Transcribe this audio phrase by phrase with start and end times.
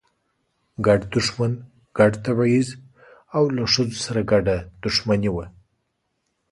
[0.85, 1.51] ګډ دښمن،
[1.97, 2.69] ګډ تبعیض
[3.35, 5.45] او له ښځو سره ګډه دښمني وه.